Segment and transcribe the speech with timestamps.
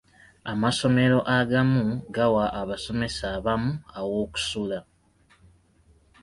[0.51, 1.83] Amasomero agamu
[2.15, 4.79] gawa abasomesa abamu aw'okusula.